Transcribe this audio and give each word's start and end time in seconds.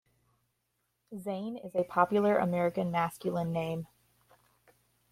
Zane 1.15 1.57
is 1.57 1.75
a 1.75 1.83
popular 1.83 2.39
American 2.39 2.89
masculine 2.89 3.51
name. 3.53 3.85